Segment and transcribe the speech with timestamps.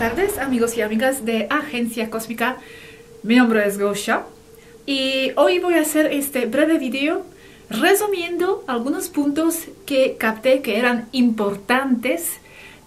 [0.00, 2.56] tardes amigos y amigas de Agencia Cósmica.
[3.22, 4.24] Mi nombre es Gosha
[4.86, 7.26] y hoy voy a hacer este breve video
[7.68, 12.38] resumiendo algunos puntos que capté que eran importantes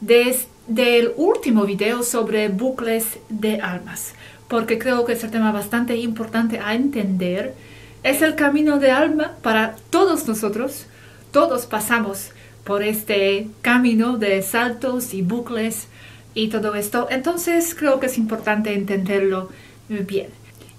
[0.02, 4.16] desde el último video sobre bucles de almas
[4.48, 7.54] porque creo que es un tema bastante importante a entender.
[8.02, 10.88] Es el camino de alma para todos nosotros.
[11.32, 12.32] Todos pasamos
[12.64, 15.90] por este camino de saltos y bucles
[16.34, 17.08] y todo esto.
[17.10, 19.50] Entonces creo que es importante entenderlo
[19.90, 20.30] bien.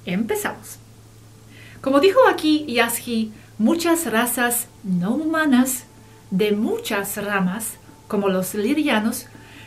[0.06, 0.78] Empezamos.
[1.80, 5.84] Como dijo aquí Yasgi, muchas razas no humanas
[6.30, 7.74] de muchas ramas,
[8.08, 9.26] como los lirianos,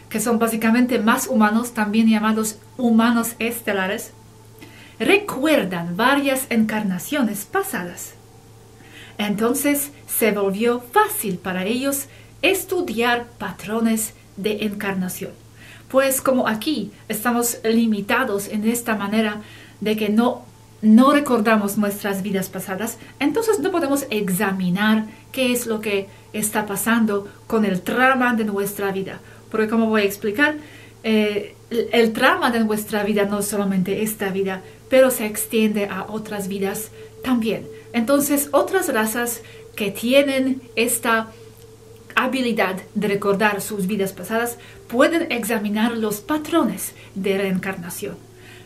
[0.10, 4.12] que son básicamente más humanos, también llamados humanos estelares,
[4.99, 8.13] recuerdan varias encarnaciones pasadas.
[9.18, 12.07] Entonces se volvió fácil para ellos
[12.41, 15.32] estudiar patrones de encarnación.
[15.90, 19.41] Pues como aquí estamos limitados en esta manera
[19.80, 20.44] de que no,
[20.82, 27.27] no recordamos nuestras vidas pasadas, entonces no podemos examinar qué es lo que está pasando
[27.48, 29.20] con el trama de nuestra vida.
[29.49, 30.55] Porque como voy a explicar,
[31.04, 36.05] eh, el, trama de nuestra vida no es solamente esta vida, pero se extiende a
[36.10, 36.91] otras vidas
[37.24, 37.68] también.
[37.94, 39.41] Entonces, otras razas
[39.76, 41.27] que tienen esta
[42.18, 48.18] habilidad de recordar sus vidas pasadas pueden examinar los patrones de reencarnación.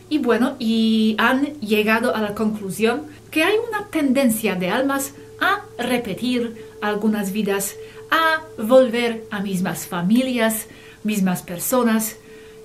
[0.08, 5.64] Y bueno, y han llegado a la conclusión que hay una tendencia de almas a
[5.78, 7.76] repetir algunas vidas,
[8.10, 10.66] a volver a mismas familias,
[11.04, 12.16] mismas personas,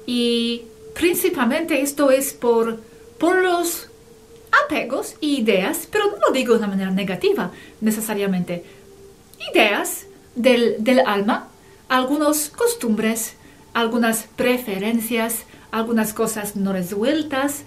[0.05, 2.79] y principalmente esto es por,
[3.17, 3.89] por los
[4.65, 8.63] apegos e ideas, pero no lo digo de una manera negativa necesariamente,
[9.53, 11.49] ideas del, alma,
[11.89, 13.35] algunas costumbres,
[13.73, 17.63] algunas preferencias, algunas cosas no resueltas,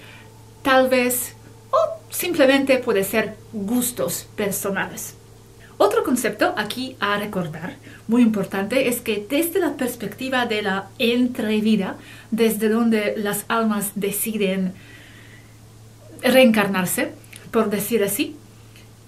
[0.62, 1.34] tal vez,
[1.70, 1.76] o
[2.10, 5.16] simplemente puede ser gustos personales.
[5.78, 7.76] Otro concepto aquí a recordar,
[8.06, 11.96] muy importante, es que desde la perspectiva de la entrevida,
[12.30, 14.74] desde donde las almas deciden
[16.22, 17.12] reencarnarse,
[17.50, 18.36] por decir así,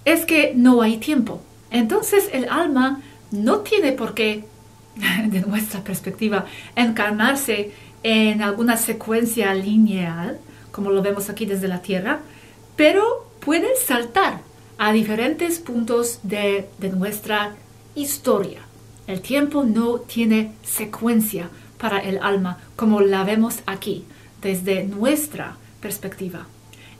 [0.05, 1.43] es que no hay tiempo.
[1.71, 4.45] Entonces el alma no tiene por qué,
[5.27, 7.73] de nuestra perspectiva, encarnarse
[8.03, 10.39] en alguna secuencia lineal,
[10.71, 12.21] como lo vemos aquí desde la Tierra,
[12.77, 14.41] pero puede saltar
[14.79, 17.55] a diferentes puntos de, nuestra
[17.95, 18.61] historia.
[19.07, 24.05] El tiempo no tiene secuencia para el alma como la vemos aquí,
[24.41, 26.47] desde nuestra perspectiva.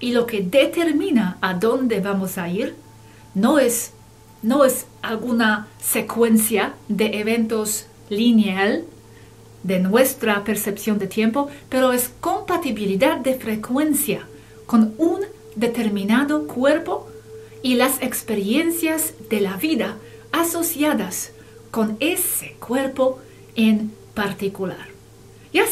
[0.01, 2.77] Y lo que determina a dónde vamos a ir
[3.35, 3.93] no es,
[4.43, 8.85] no es alguna secuencia de eventos lineal
[9.63, 14.27] de nuestra percepción de tiempo, pero es compatibilidad de frecuencia
[14.67, 15.21] con un
[15.55, 17.09] determinado cuerpo
[17.63, 19.97] y las experiencias de la vida
[20.33, 21.31] asociadas
[21.71, 23.21] con ese cuerpo
[23.55, 24.89] en particular.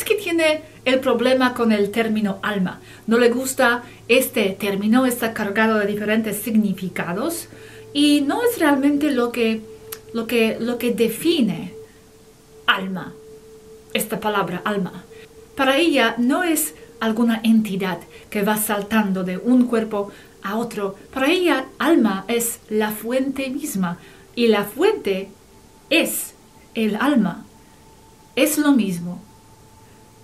[0.05, 2.81] que tiene el problema con el término alma.
[3.07, 7.49] No le gusta este término, está cargado de diferentes significados
[7.93, 9.62] y no es realmente lo que,
[10.12, 11.75] lo que, lo que define
[12.67, 13.12] alma,
[13.93, 15.05] esta palabra alma.
[15.56, 17.99] Para ella no es alguna entidad
[18.31, 20.11] que va saltando de un cuerpo
[20.43, 20.97] a otro.
[21.12, 23.99] Para ella, alma es la fuente misma
[24.34, 25.28] y la fuente
[25.89, 26.34] es
[26.75, 27.45] el alma.
[28.37, 29.21] Es lo mismo.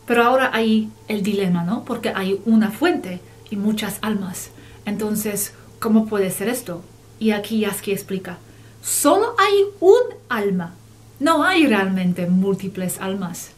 [0.07, 1.85] Pero ahora hay el dilema, ¿no?
[1.85, 4.51] Porque hay una fuente y muchas almas.
[4.85, 6.83] Entonces, ¿cómo puede ser esto?
[7.19, 8.39] Y aquí Yaski explica.
[8.83, 10.75] Solo hay un alma.
[11.19, 13.51] No hay realmente múltiples almas.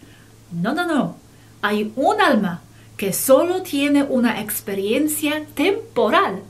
[0.52, 1.16] No, no, no.
[1.60, 2.62] Hay un alma
[2.96, 6.42] que solo tiene una experiencia temporal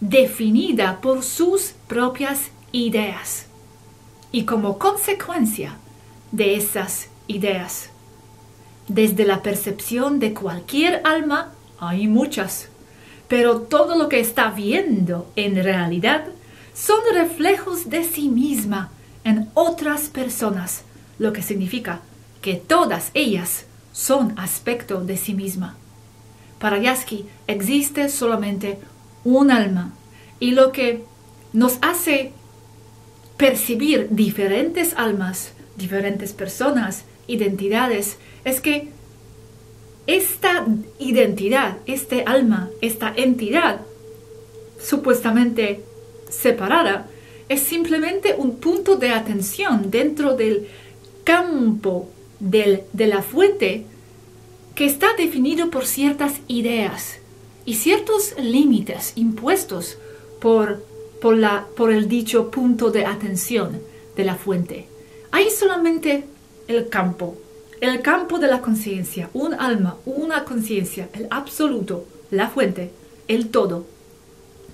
[0.00, 3.46] definida por sus propias ideas
[4.32, 5.76] y como consecuencia
[6.32, 7.90] de esas ideas.
[8.88, 12.68] Desde la percepción de cualquier alma hay muchas,
[13.28, 16.24] pero todo lo que está viendo en realidad
[16.74, 18.90] son reflejos de sí misma
[19.24, 20.82] en otras personas,
[21.18, 22.00] lo que significa
[22.42, 25.76] que todas ellas son aspecto de sí misma.
[26.58, 28.78] Para Yasky existe solamente
[29.24, 29.92] un alma
[30.38, 31.04] y lo que
[31.52, 32.32] nos hace
[33.36, 38.88] percibir diferentes almas, diferentes personas, identidades, es que
[40.06, 40.66] esta
[40.98, 43.80] identidad, este alma, esta entidad
[44.80, 45.84] supuestamente
[46.30, 47.06] separada,
[47.48, 50.68] es simplemente un punto de atención dentro del
[51.24, 53.84] campo de la fuente
[54.74, 57.18] que está definido por ciertas ideas
[57.66, 59.98] y ciertos límites impuestos
[60.40, 60.82] por,
[61.20, 63.80] por, el dicho punto de atención
[64.16, 64.86] de la fuente.
[65.30, 66.24] Hay solamente
[66.66, 67.36] el campo,
[67.80, 72.90] el campo de la conciencia, un alma, una conciencia, el absoluto, la fuente,
[73.28, 73.84] el todo.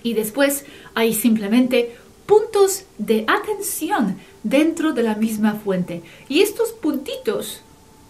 [0.06, 0.64] Y después
[0.94, 6.00] hay simplemente puntos de atención dentro de la misma fuente.
[6.28, 7.62] Y estos puntitos,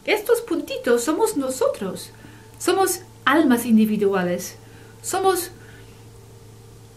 [0.04, 2.10] estos puntitos somos nosotros.
[2.58, 4.56] Somos almas individuales.
[5.00, 5.52] Somos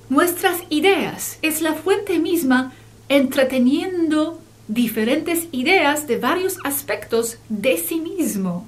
[0.10, 1.40] nuestras ideas.
[1.42, 2.74] Es la fuente misma
[3.08, 8.68] entreteniendo diferentes ideas de varios aspectos de sí mismo.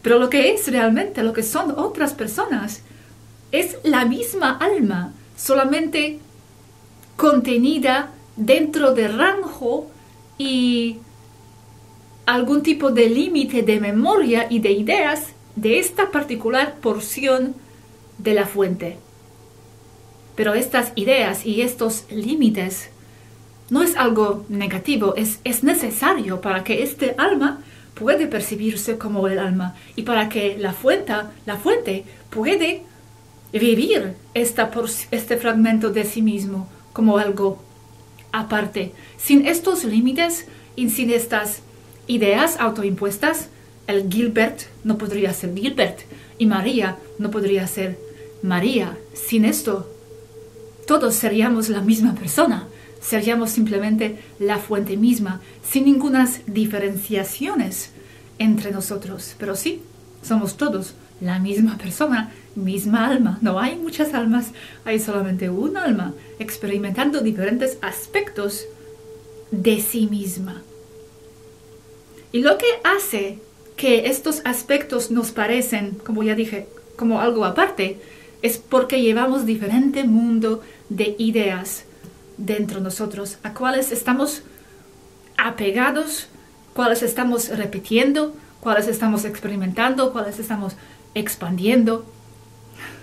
[0.00, 2.80] Pero lo que es realmente, lo que son otras personas,
[3.52, 6.18] es la misma alma, solamente
[7.16, 9.90] contenida dentro de rango
[10.38, 10.98] y
[12.26, 17.54] algún tipo de límite de memoria y de ideas de esta particular porción
[18.18, 18.98] de la fuente.
[20.34, 22.90] Pero estas ideas y estos límites
[23.70, 27.60] no es algo negativo, es, es necesario para que este alma
[27.94, 31.14] puede percibirse como el alma y para que la fuente,
[31.46, 32.82] la fuente puede
[33.58, 34.70] vivir esta,
[35.10, 37.62] este fragmento de sí mismo como algo
[38.32, 38.92] aparte.
[39.16, 41.60] Sin estos límites y sin estas
[42.06, 43.48] ideas autoimpuestas,
[43.86, 46.00] el Gilbert no podría ser Gilbert
[46.38, 47.98] y María no podría ser
[48.42, 48.96] María.
[49.14, 49.88] Sin esto,
[50.86, 52.68] todos seríamos la misma persona
[53.06, 57.90] seríamos simplemente la fuente misma, sin ninguna diferenciaciones
[58.38, 59.34] entre nosotros.
[59.38, 59.82] Pero sí,
[60.22, 63.38] somos todos la misma persona, misma alma.
[63.40, 64.52] No hay muchas almas,
[64.84, 68.64] hay solamente un alma experimentando diferentes aspectos
[69.50, 70.62] de sí misma.
[72.32, 73.38] Y lo que hace
[73.76, 76.66] que estos aspectos nos parecen, como ya dije,
[76.96, 78.00] como algo aparte,
[78.42, 81.84] es porque llevamos diferente mundo de ideas
[82.36, 84.42] dentro de nosotros, a cuáles estamos
[85.36, 86.28] apegados,
[86.74, 90.74] cuáles estamos repitiendo, cuáles estamos experimentando, cuáles estamos
[91.14, 92.04] expandiendo,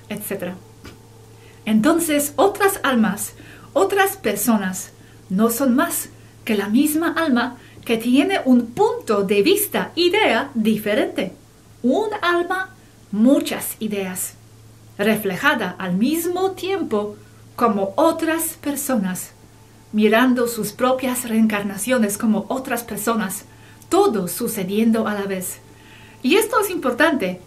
[0.09, 0.53] etc.
[1.65, 3.33] Entonces, otras almas,
[3.73, 4.91] otras personas,
[5.29, 6.09] no son más
[6.45, 11.33] que la misma alma que tiene un punto de vista, idea diferente.
[11.81, 12.69] Un alma,
[13.11, 14.35] muchas ideas,
[14.97, 17.15] reflejada al mismo tiempo
[17.55, 19.31] como otras personas,
[19.91, 23.45] mirando sus propias reencarnaciones como otras personas,
[23.89, 25.57] todo sucediendo a la vez.
[26.21, 27.41] Y esto es importante,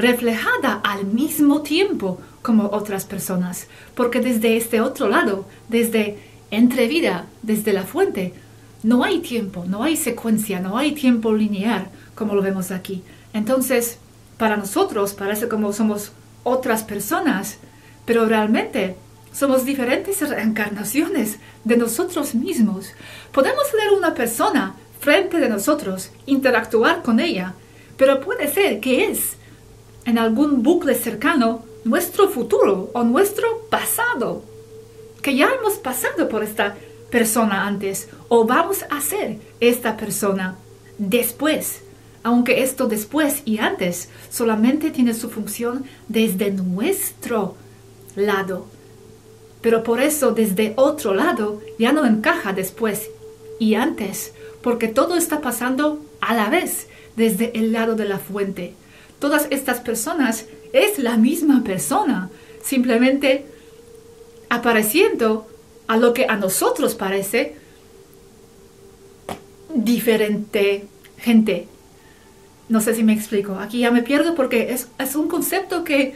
[0.00, 6.18] reflejada al mismo tiempo como otras personas, porque desde este otro lado, desde
[6.50, 8.34] entre vida, desde la fuente,
[8.82, 13.02] no hay tiempo, no hay secuencia, no hay tiempo lineal, como lo vemos aquí.
[13.32, 13.98] Entonces,
[14.38, 16.12] para nosotros parece como somos
[16.42, 17.58] otras personas,
[18.06, 18.96] pero realmente
[19.32, 22.92] somos diferentes reencarnaciones de nosotros mismos.
[23.32, 27.54] Podemos ver una persona frente de nosotros, interactuar con ella,
[27.96, 29.36] pero puede ser que es,
[30.04, 34.42] en algún bucle cercano, nuestro futuro o nuestro pasado,
[35.22, 36.76] que ya hemos pasado por esta
[37.10, 40.56] persona antes o vamos a ser esta persona
[40.98, 41.82] después,
[42.22, 47.56] aunque esto después y antes solamente tiene su función desde nuestro
[48.14, 48.66] lado
[49.60, 53.10] pero por eso desde otro lado ya no encaja después
[53.58, 58.74] y antes, porque todo está pasando a la vez desde el lado de la fuente.
[59.20, 62.30] Todas estas personas es la misma persona,
[62.62, 63.46] simplemente
[64.48, 65.46] apareciendo
[65.86, 67.54] a lo que a nosotros parece
[69.72, 70.86] diferente
[71.18, 71.68] gente.
[72.68, 73.54] No sé si me explico.
[73.54, 76.14] Aquí ya me pierdo porque es, es un concepto que,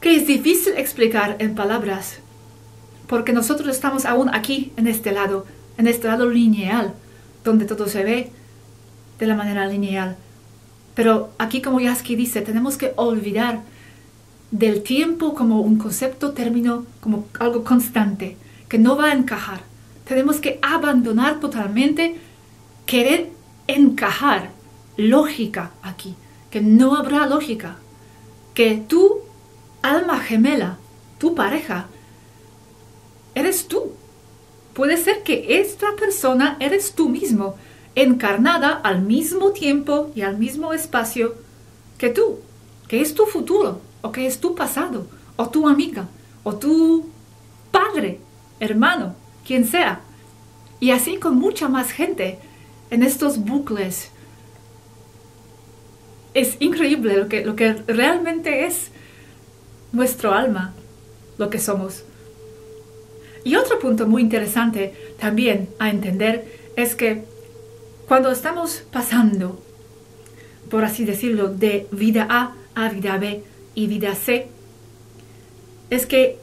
[0.00, 2.18] que es difícil explicar en palabras
[3.12, 5.44] porque nosotros estamos aún aquí, en este lado,
[5.76, 6.94] en este lado lineal,
[7.44, 8.30] donde todo se ve
[9.18, 10.16] de la manera lineal.
[10.94, 13.62] Pero aquí, como Yasky dice, tenemos que olvidar
[14.50, 18.36] del tiempo como un concepto, término, como algo constante,
[18.68, 19.62] que no va a encajar.
[20.06, 22.16] Tenemos que abandonar totalmente
[22.84, 23.30] querer
[23.66, 24.50] encajar
[24.96, 26.14] lógica aquí,
[26.50, 27.76] que no habrá lógica,
[28.54, 29.20] que tu
[29.80, 30.78] alma gemela,
[31.18, 31.86] tu pareja,
[33.34, 33.92] eres tú.
[34.74, 37.56] Puede ser que esta persona eres tú mismo,
[37.94, 41.34] encarnada al mismo tiempo y al mismo espacio
[41.98, 42.40] que tú,
[42.88, 45.06] que es tu futuro, o que es tu pasado,
[45.36, 46.08] o tu amiga,
[46.42, 47.06] o tu
[47.70, 48.20] padre,
[48.60, 49.14] hermano,
[49.46, 50.00] quien sea.
[50.80, 52.38] Y así con mucha más gente
[52.90, 54.10] en estos bucles
[56.34, 58.90] es increíble lo que, lo que realmente es
[59.92, 60.74] nuestro alma,
[61.38, 62.04] lo que somos.
[63.44, 67.24] Y otro punto muy interesante también a entender es que
[68.08, 69.62] cuando estamos pasando,
[70.70, 73.42] por así decirlo, de vida A a vida B
[73.74, 74.48] y vida C,
[75.90, 76.38] es que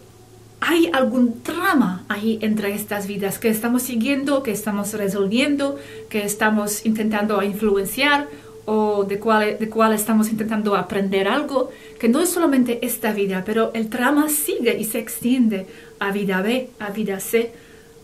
[0.61, 5.77] hay algún trama ahí entre estas vidas que estamos siguiendo, que estamos resolviendo,
[6.09, 8.27] que estamos intentando influenciar
[8.65, 13.43] o de cuál, de cuál estamos intentando aprender algo, que no es solamente esta vida,
[13.45, 15.65] pero el trama sigue y se extiende
[15.97, 17.51] a vida B, a vida C,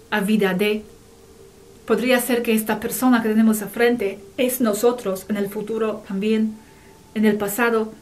[0.09, 0.83] a vida D.
[1.85, 6.57] Podría ser que esta persona que tenemos a frente es nosotros en el futuro también,
[7.13, 7.93] en el pasado,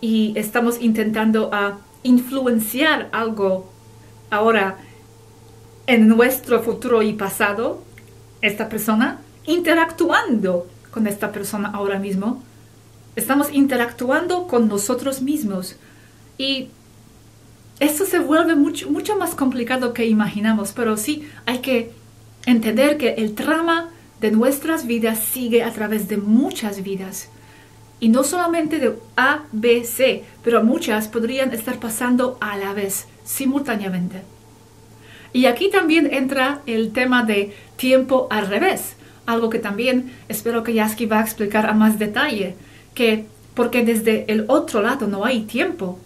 [0.00, 3.70] y estamos intentando a influenciar algo
[4.30, 4.78] ahora
[5.86, 7.82] en nuestro futuro y pasado,
[8.40, 12.42] esta persona interactuando con esta persona ahora mismo.
[13.14, 15.76] Estamos interactuando con nosotros mismos.
[16.38, 16.68] Y
[17.78, 21.92] esto se vuelve mucho, mucho más complicado que imaginamos, pero sí hay que
[22.46, 27.28] entender que el trama de nuestras vidas sigue a través de muchas vidas.
[28.00, 33.06] Y no solamente de A, B, C, pero muchas podrían estar pasando a la vez,
[33.24, 34.22] simultáneamente.
[35.32, 38.94] Y aquí también entra el tema de tiempo al revés,
[39.24, 42.54] algo que también espero que Yasky va a explicar a más detalle,
[42.94, 45.98] que porque desde el otro lado no hay tiempo,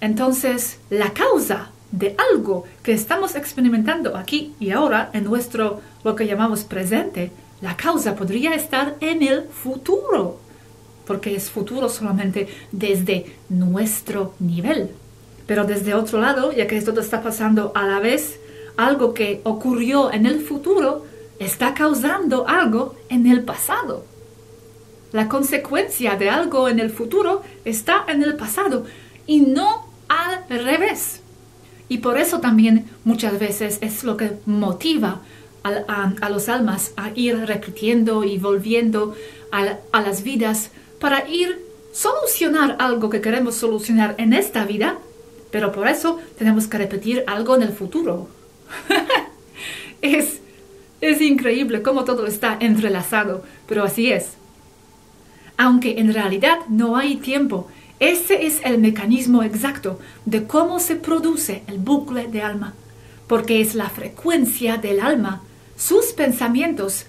[0.00, 6.26] entonces la causa de algo que estamos experimentando aquí y ahora en nuestro lo que
[6.26, 10.38] llamamos presente, la causa podría estar en el futuro,
[11.06, 14.90] porque es futuro solamente desde nuestro nivel.
[15.46, 18.38] Pero desde otro lado, ya que esto está pasando a la vez,
[18.76, 21.04] algo que ocurrió en el futuro
[21.38, 24.04] está causando algo en el pasado.
[25.12, 28.84] La consecuencia de algo en el futuro está en el pasado
[29.26, 31.22] y no al revés.
[31.88, 35.22] Y por eso también muchas veces es lo que motiva
[35.62, 39.14] a, los almas a ir repitiendo y volviendo
[39.52, 41.58] a, a las vidas para ir
[41.92, 44.98] solucionar algo que queremos solucionar en esta vida,
[45.50, 48.28] pero por eso tenemos que repetir algo en el futuro.
[50.02, 50.40] es,
[51.00, 54.34] es increíble cómo todo está entrelazado, pero así es.
[55.56, 57.68] Aunque en realidad no hay tiempo,
[58.00, 62.74] ese es el mecanismo exacto de cómo se produce el bucle de alma,
[63.26, 65.42] porque es la frecuencia del alma,
[65.76, 67.06] sus pensamientos,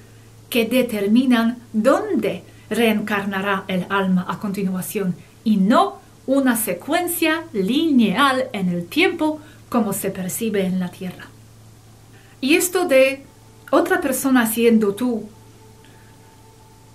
[0.50, 8.88] que determinan dónde reencarnará el alma a continuación y no una secuencia lineal en el
[8.88, 11.28] tiempo como se percibe en la Tierra.
[12.42, 13.26] Y esto de
[13.72, 15.30] otra persona siendo tú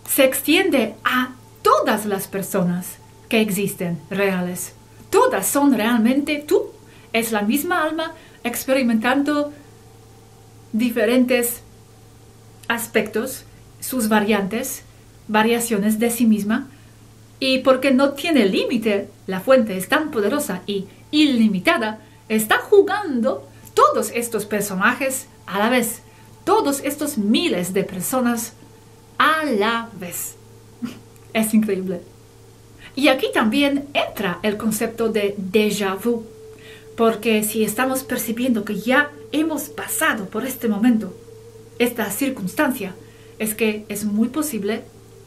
[0.09, 1.31] se extiende a
[1.63, 2.99] todas las personas
[3.29, 4.75] que existen reales.
[5.11, 6.67] Todas son realmente tú.
[7.13, 8.13] Es la misma alma
[8.43, 9.53] experimentando
[10.73, 11.63] diferentes
[12.69, 13.45] aspectos,
[13.81, 14.83] sus variantes,
[15.29, 16.69] variaciones de sí misma.
[17.41, 24.11] Y porque no tiene límite, la fuente es tan poderosa y ilimitada, está jugando todos
[24.15, 26.03] estos personajes a la vez,
[26.45, 28.55] todos estos miles de personas
[29.19, 30.37] a la vez.
[31.33, 32.01] Es increíble.
[32.97, 36.25] Y aquí también entra el concepto de déjà vu,
[36.97, 41.15] porque si estamos percibiendo que ya hemos pasado por este momento,
[41.79, 42.95] esta circunstancia,
[43.39, 44.83] es que es muy posible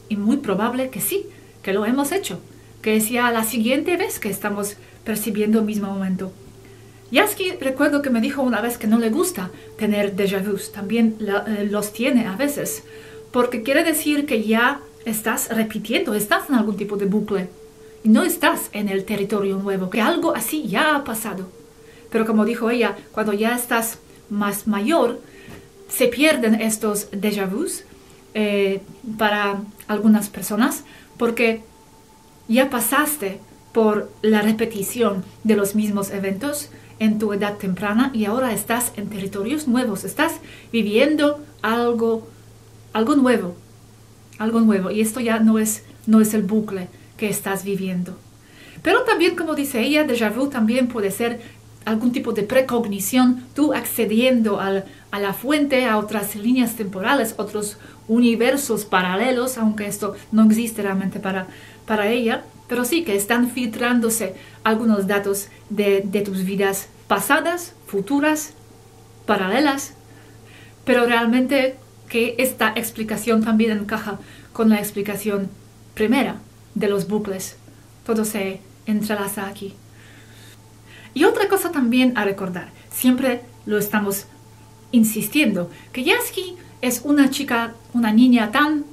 [0.08, 1.26] y muy probable que sí,
[1.62, 2.40] que lo hemos hecho,
[2.82, 6.32] que es ya la siguiente vez que estamos percibiendo el mismo momento.
[7.12, 11.16] Yasky recuerdo que me dijo una vez que no le gusta tener déjà vus, también
[11.20, 12.84] eh, los tiene a veces,
[13.32, 17.50] porque quiere decir que ya estás repitiendo, estás en algún tipo de bucle,
[18.04, 21.50] no estás en el territorio nuevo, que algo así ya ha pasado.
[22.12, 24.00] Pero como dijo ella, cuando ya estás
[24.30, 25.20] más mayor,
[25.90, 27.84] se pierden estos déjà vus
[28.34, 28.82] eh,
[29.18, 30.84] para algunas personas,
[31.18, 31.64] porque
[32.48, 33.40] ya pasaste
[33.74, 39.10] por la repetición de los mismos eventos, en tu edad temprana y ahora estás en
[39.10, 40.34] territorios nuevos, estás
[40.72, 42.28] viviendo algo,
[42.94, 43.56] algo nuevo,
[44.38, 44.92] algo nuevo.
[44.92, 48.18] Y esto ya no es, no es el bucle que estás viviendo.
[48.84, 51.42] Pero también, como dice ella, déjà vu también puede ser
[51.86, 57.78] algún tipo de precognición, tú accediendo al, a la fuente, a otras líneas temporales, otros
[58.08, 61.48] universos paralelos, aunque esto no existe realmente para,
[61.86, 68.54] para ella, pero sí que están filtrándose algunos datos de, tus vidas pasadas, futuras,
[69.26, 69.94] paralelas,
[70.84, 71.76] pero realmente
[72.10, 74.20] que esta explicación también encaja
[74.54, 75.50] con la explicación
[75.94, 76.38] primera,
[76.76, 77.58] de los bucles.
[78.06, 79.74] Todo se entrelaza aquí.
[81.14, 84.26] Y otra cosa también a recordar, siempre lo estamos
[84.92, 88.86] insistiendo, que Yasky es una chica, una niña tan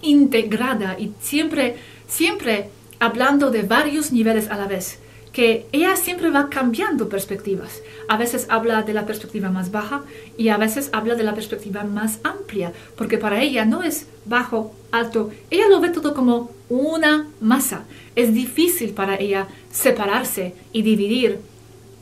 [0.00, 1.76] integrada y siempre,
[2.06, 5.00] siempre hablando de varios niveles a la vez,
[5.32, 7.80] que ella siempre va cambiando perspectivas.
[8.08, 10.02] A veces habla de la perspectiva más baja
[10.36, 14.74] y a veces habla de la perspectiva más amplia, porque para ella no es bajo,
[14.90, 17.84] alto, ella lo ve todo como una masa.
[18.14, 21.40] Es difícil para ella separarse y dividir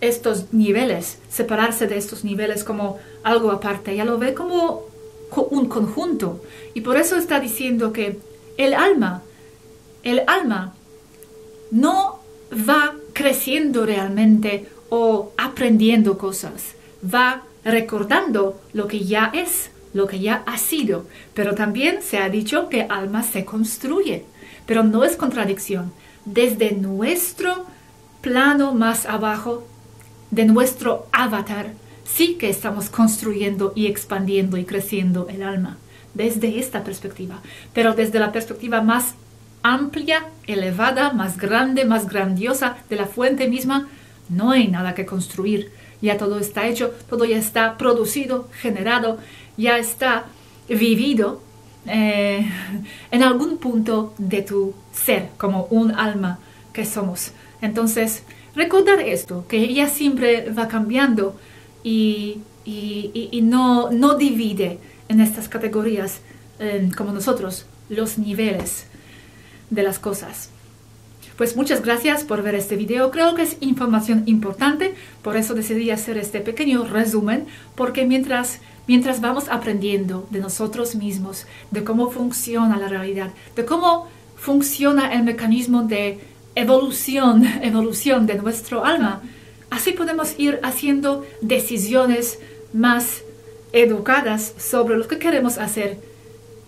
[0.01, 3.93] estos niveles, separarse de estos niveles como algo aparte.
[3.93, 4.87] Ella lo ve como
[5.51, 6.43] un conjunto.
[6.75, 8.19] Y por eso está diciendo que
[8.57, 9.23] el alma,
[10.03, 10.75] el alma
[11.71, 12.20] no
[12.53, 20.43] va creciendo realmente o aprendiendo cosas, va recordando lo que ya es, lo que ya
[20.47, 21.07] ha sido.
[21.35, 24.25] Pero también se ha dicho que alma se construye,
[24.67, 25.93] pero no es contradicción.
[26.25, 27.67] Desde nuestro
[28.21, 29.67] plano más abajo,
[30.31, 31.73] de nuestro avatar,
[32.05, 35.79] sí que estamos construyendo y expandiendo y creciendo el alma
[36.15, 37.41] desde esta perspectiva,
[37.73, 39.15] pero desde la perspectiva más
[39.63, 43.89] amplia, elevada, más grande, más grandiosa de la fuente misma,
[44.29, 45.71] no hay nada que construir.
[46.01, 49.19] Ya todo está hecho, todo ya está producido, generado,
[49.57, 50.25] ya está
[50.69, 51.43] vivido
[51.87, 52.47] eh,
[53.11, 56.39] en algún punto de tu ser, como un alma
[56.73, 57.33] que somos.
[57.61, 58.23] Entonces,
[58.55, 61.39] recordar esto, que ella siempre va cambiando
[61.83, 62.41] y,
[63.43, 66.21] no, no, divide en estas categorías
[66.61, 68.87] eh, como nosotros los niveles
[69.71, 70.51] de las cosas.
[71.41, 73.11] Pues muchas gracias por ver este video.
[73.11, 77.47] Creo que es información importante, por eso decidí hacer este pequeño resumen,
[77.77, 84.09] porque mientras, mientras vamos aprendiendo de nosotros mismos, de cómo funciona la realidad, de cómo
[84.37, 86.19] funciona el mecanismo de
[86.57, 89.23] evolución, evolución de nuestro alma,
[89.71, 92.39] así podemos ir haciendo decisiones
[92.75, 93.23] más
[93.73, 95.97] educadas sobre lo que queremos hacer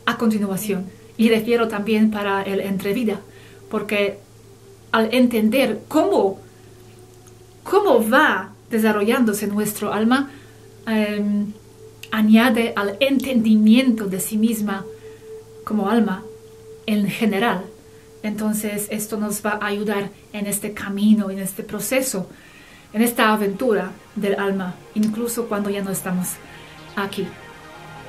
[0.07, 1.02] a continuación.
[1.17, 3.21] Y refiero también para el entrevida,
[3.71, 4.19] porque
[4.93, 6.39] al entender cómo,
[7.63, 10.31] cómo va desarrollándose nuestro alma,
[10.87, 11.53] em,
[12.11, 14.85] añade al entendimiento de sí misma
[15.65, 16.23] como alma
[16.87, 17.65] en general.
[18.23, 22.29] Entonces esto nos va a ayudar en este camino, en este proceso,
[22.93, 26.29] en esta aventura del alma, incluso cuando ya no estamos
[26.97, 27.27] aquí.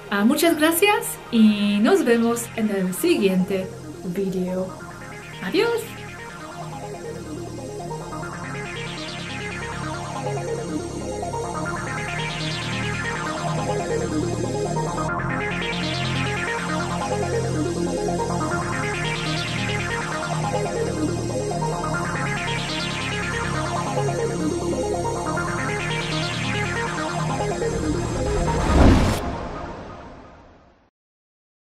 [0.09, 3.67] Ah, muchas gracias y nos vemos en el siguiente
[4.05, 4.67] video.
[5.41, 5.92] Adiós.